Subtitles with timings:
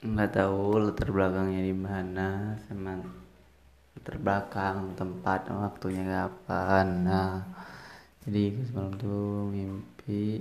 [0.00, 3.04] nggak tahu latar belakangnya di mana sama
[3.92, 7.04] latar belakang tempat waktunya kapan.
[7.04, 7.44] Nah
[8.24, 10.40] jadi semalam tuh mimpi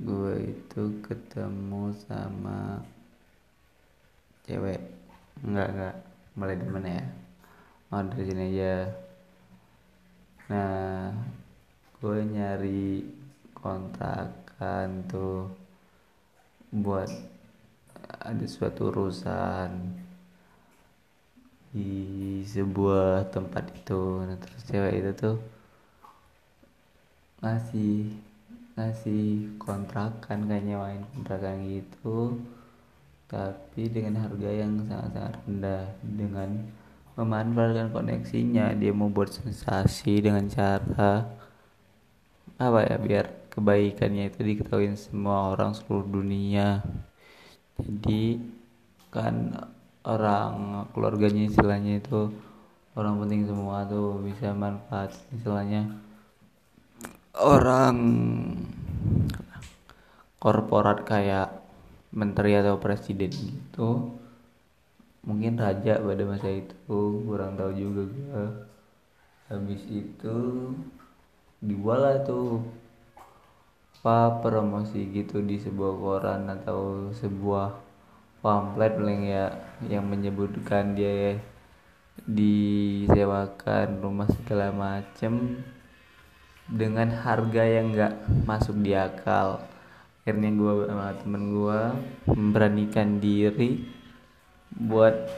[0.00, 2.80] gue itu ketemu sama
[4.48, 4.80] cewek.
[5.44, 5.96] Enggak enggak
[6.40, 7.06] mulai di mana ya.
[7.92, 8.76] Oh dari sini aja.
[10.48, 11.12] Nah
[12.00, 13.04] gue nyari
[13.52, 15.52] kontrakan tuh
[16.72, 17.12] buat
[18.20, 19.70] ada suatu urusan
[21.70, 24.26] di sebuah tempat itu.
[24.26, 25.36] Nah terus cewek itu tuh
[27.40, 28.12] ngasih
[28.76, 32.36] ngasih kontrakan kayak nyewain kontrakan gitu
[33.30, 35.84] tapi dengan harga yang sangat-sangat rendah.
[36.02, 36.50] Dengan
[37.14, 41.28] memanfaatkan koneksinya dia mau buat sensasi dengan cara
[42.60, 46.84] apa ya biar kebaikannya itu diketahui semua orang seluruh dunia
[47.80, 48.38] jadi
[49.10, 49.56] kan
[50.06, 52.30] orang keluarganya istilahnya itu
[52.96, 55.88] orang penting semua tuh bisa manfaat istilahnya.
[57.36, 57.96] Orang
[60.40, 61.52] korporat kayak
[62.10, 64.18] menteri atau presiden gitu
[65.20, 68.02] mungkin raja pada masa itu kurang tahu juga.
[68.08, 68.44] Gue
[69.50, 70.38] habis itu
[71.60, 72.64] dibuat tuh
[74.00, 77.76] apa promosi gitu di sebuah koran atau sebuah
[78.40, 79.52] pamflet paling ya
[79.92, 81.36] yang menyebutkan dia
[82.24, 85.60] disewakan rumah segala macem
[86.64, 88.16] dengan harga yang gak
[88.48, 89.68] masuk di akal.
[90.24, 91.80] Akhirnya gue sama temen gue
[92.32, 93.84] memberanikan diri
[94.80, 95.28] buat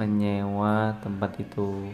[0.00, 1.92] menyewa tempat itu.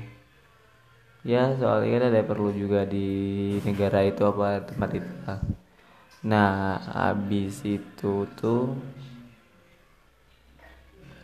[1.27, 5.11] Ya soalnya kan ada perlu juga di negara itu apa tempat itu
[6.23, 8.75] nah habis itu tuh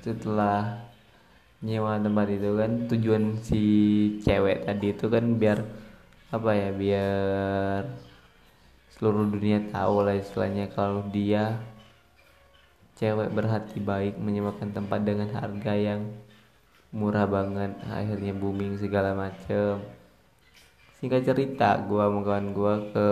[0.04, 0.84] setelah
[1.64, 3.64] nyewa tempat itu kan tujuan si
[4.20, 5.64] cewek tadi itu kan biar
[6.28, 7.82] apa ya biar
[8.94, 11.58] seluruh dunia tahu lah istilahnya kalau dia
[12.94, 16.14] cewek berhati baik menyewakan tempat dengan harga yang
[16.94, 19.82] murah banget akhirnya booming segala macem.
[21.02, 23.08] Singkat cerita gua sama kawan gua ke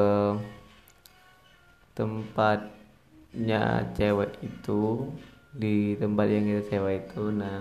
[1.93, 5.13] tempatnya cewek itu
[5.53, 7.61] di tempat yang kita sewa itu nah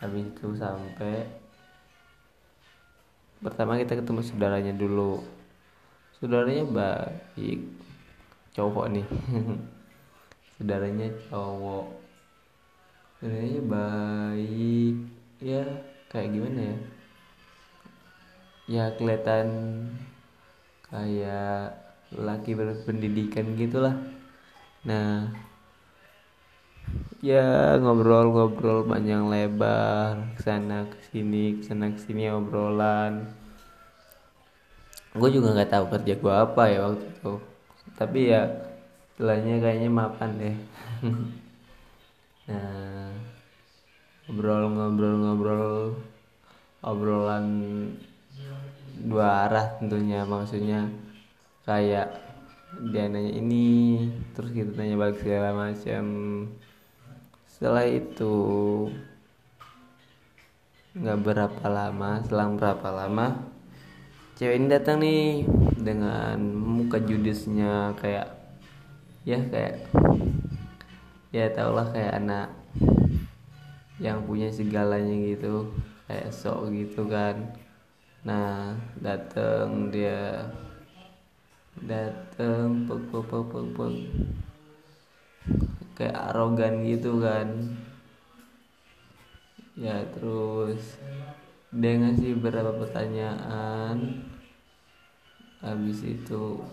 [0.00, 1.28] habis itu sampai
[3.40, 5.20] pertama kita ketemu saudaranya dulu.
[6.16, 7.60] Saudaranya baik
[8.56, 9.06] cowok nih.
[10.56, 11.86] Saudaranya cowok.
[13.20, 14.94] Saudaranya baik
[15.44, 15.62] ya
[16.08, 16.78] kayak gimana ya?
[18.66, 19.48] Ya kelihatan
[20.88, 23.98] kayak laki berpendidikan gitulah.
[24.86, 25.34] Nah
[27.18, 33.26] ya ngobrol-ngobrol panjang lebar ke sana ke sini ke sana ke sini obrolan.
[35.16, 37.34] Gue juga nggak tahu kerja gue apa ya waktu itu.
[37.98, 38.42] Tapi ya
[39.14, 40.56] setelahnya kayaknya mapan deh.
[42.46, 43.10] Nah
[44.30, 45.98] ngobrol-ngobrol-ngobrol
[46.78, 47.46] obrolan
[49.02, 50.22] dua arah tentunya.
[50.22, 50.86] Maksudnya
[51.66, 52.08] kayak
[52.94, 56.04] dia nanya ini terus kita tanya balik segala macam
[57.50, 58.34] setelah itu
[60.96, 63.50] nggak berapa lama selang berapa lama
[64.38, 65.44] cewek ini datang nih
[65.76, 68.30] dengan muka judesnya kayak
[69.26, 69.90] ya kayak
[71.34, 72.48] ya tau lah kayak anak
[73.96, 75.72] yang punya segalanya gitu
[76.04, 77.56] kayak sok gitu kan.
[78.22, 80.48] Nah dateng dia
[81.84, 83.94] dateng pek pek pek pek pek.
[85.96, 87.48] Kayak arogan gitu kan.
[89.76, 90.96] Ya terus
[91.68, 94.24] dia ngasih beberapa pertanyaan.
[95.60, 96.64] Habis itu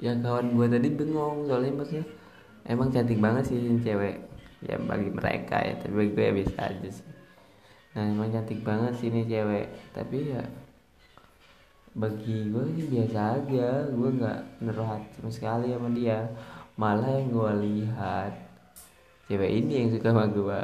[0.00, 2.04] ya kawan gue tadi bengong soalnya maksudnya
[2.64, 4.20] emang cantik banget sih cewek.
[4.60, 7.08] Ya bagi mereka ya tapi gue ya bisa aja sih.
[7.96, 9.68] Nah emang cantik banget sih ini cewek.
[9.96, 10.44] Tapi ya
[12.00, 16.24] bagi gue sih biasa aja gue nggak naruh hati sama sekali sama dia.
[16.80, 18.32] Malah yang gue lihat
[19.28, 20.60] cewek ini yang suka sama gue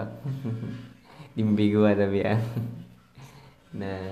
[1.37, 2.37] di mimpi gue tapi ya.
[3.77, 4.09] Nah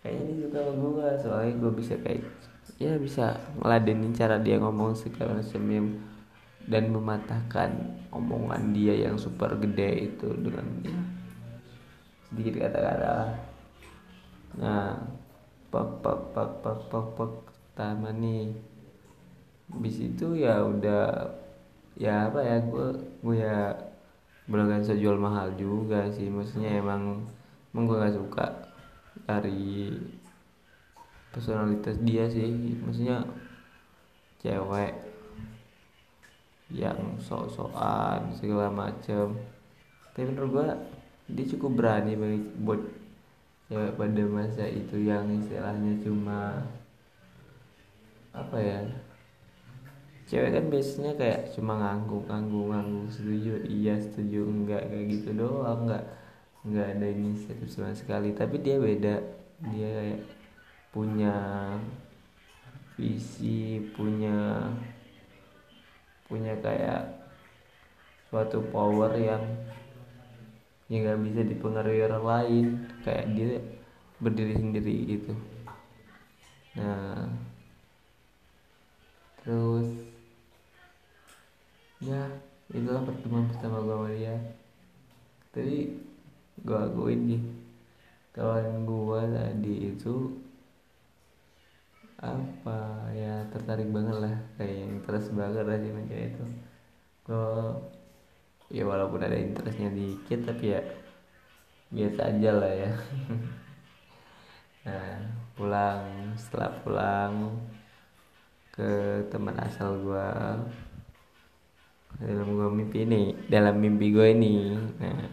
[0.00, 2.24] kayaknya dia suka sama gue soalnya gue bisa kayak
[2.80, 5.62] ya bisa ngeladenin cara dia ngomong segala macam
[6.64, 7.70] dan mematahkan
[8.08, 10.64] omongan dia yang super gede itu dengan
[12.32, 13.36] sedikit kata-kata.
[14.56, 15.13] Nah
[15.74, 18.54] pak pak pak pak pak pak pertama nih.
[19.82, 21.34] Bis itu ya udah
[21.98, 22.86] ya apa ya gue
[23.26, 23.74] gue ya
[24.46, 26.30] belum kan jual mahal juga sih.
[26.30, 27.26] Maksudnya emang
[27.74, 28.46] emang gue gak suka
[29.26, 29.90] dari
[31.34, 32.78] personalitas dia sih.
[32.78, 33.26] Maksudnya
[34.38, 34.94] cewek
[36.70, 39.34] yang sok-sokan segala macem.
[40.14, 40.68] Tapi menurut gue
[41.34, 43.03] dia cukup berani bagi buat
[43.74, 46.62] cewek pada masa itu yang istilahnya cuma
[48.30, 48.86] apa ya
[50.30, 55.90] cewek kan biasanya kayak cuma ngangguk ngangguk ngangguk setuju iya setuju enggak kayak gitu doang
[55.90, 56.06] enggak
[56.64, 58.32] enggak ada inisiatif sama sekali.
[58.32, 59.14] Tapi dia beda
[59.74, 60.20] dia kayak
[60.94, 61.34] punya
[62.94, 64.70] visi punya
[66.30, 67.26] punya kayak
[68.30, 69.42] suatu power yang
[70.92, 72.66] yang nggak bisa dipengaruhi orang lain
[73.02, 73.60] kayak dia
[74.20, 75.32] berdiri sendiri gitu.
[76.76, 77.28] Nah
[79.44, 79.88] terus
[82.00, 82.20] ya
[82.72, 84.36] itulah pertemuan pertama gue sama dia.
[85.52, 85.76] Tapi
[86.64, 87.42] gue akuin nih
[88.34, 90.14] kawan gue tadi itu
[92.24, 96.44] apa ya tertarik banget lah kayak yang terus banget lah sih itu.
[97.24, 97.48] Gue
[98.72, 100.80] ya walaupun ada interestnya dikit tapi ya
[101.92, 102.92] biasa aja lah ya.
[104.84, 105.08] Nah
[105.56, 107.32] pulang setelah pulang
[108.74, 110.28] ke teman asal gue
[112.18, 114.74] dalam gue mimpi ini dalam mimpi gue ini.
[114.98, 115.30] Nah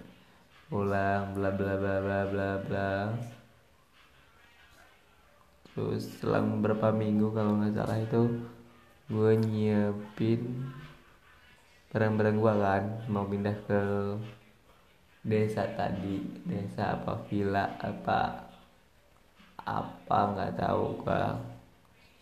[0.69, 2.91] pulang bla bla bla bla bla bla.
[5.71, 8.21] Terus selang beberapa minggu kalau nggak salah itu
[9.11, 10.41] gue nyiapin
[11.91, 13.81] barang-barang gue kan mau pindah ke
[15.27, 16.23] desa tadi.
[16.47, 18.47] Desa apa villa apa
[19.61, 21.23] apa nggak tahu gue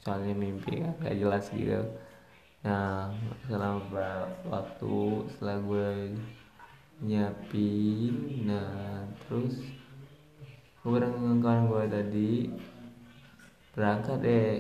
[0.02, 1.86] soalnya mimpi kan jelas gitu.
[2.66, 3.14] Nah
[3.46, 4.98] selama waktu
[5.32, 6.18] setelah gue
[7.00, 9.64] nyiapin nah terus
[10.84, 12.32] bareng kawan gue tadi
[13.72, 14.52] berangkat deh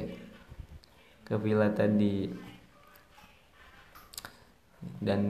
[1.27, 2.31] ke villa tadi
[4.99, 5.21] dan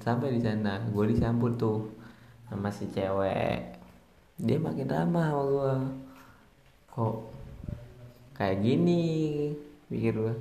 [0.00, 1.92] sampai di sana gue disambut tuh
[2.48, 3.80] sama si cewek.
[4.40, 5.74] Dia makin ramah sama gue
[6.92, 7.16] kok
[8.36, 9.04] kayak gini?
[9.88, 10.34] Pikir gue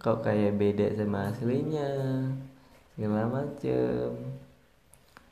[0.00, 1.88] kok kayak beda sama aslinya?
[2.96, 4.12] Segala macem.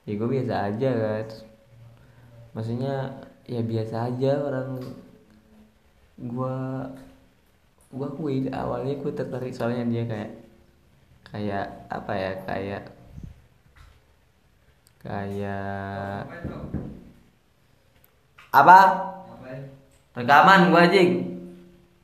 [0.08, 1.26] Ya gue biasa aja kan.
[2.56, 2.94] Maksudnya
[3.46, 4.78] ya biasa aja orang
[6.20, 6.86] gua
[7.90, 10.31] gua akui awalnya gue tertarik soalnya dia kayak
[11.31, 12.82] kayak apa ya kayak
[15.00, 16.27] kayak
[18.50, 18.79] apa?
[20.11, 21.30] Rekaman gua anjing